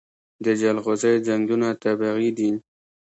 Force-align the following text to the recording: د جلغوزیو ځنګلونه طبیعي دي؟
د 0.45 0.47
جلغوزیو 0.61 1.23
ځنګلونه 1.27 1.69
طبیعي 1.83 2.29
دي؟ 2.37 2.49